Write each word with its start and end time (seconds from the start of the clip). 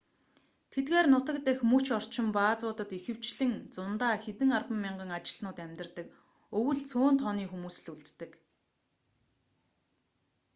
тэдгээр 0.73 1.05
нутаг 1.13 1.37
дахь 1.45 1.63
дөч 1.71 1.87
орчим 1.97 2.27
баазуудад 2.37 2.89
ихэвчлэн 2.97 3.51
зундаа 3.73 4.13
хэдэн 4.23 4.49
арван 4.57 4.79
мянган 4.85 5.11
ажилтнууд 5.17 5.57
амьдардаг 5.65 6.07
өвөл 6.59 6.79
цөөн 6.89 7.15
тооны 7.21 7.45
хүмүүс 7.49 7.77
л 7.83 7.87
үлддэг 7.93 8.31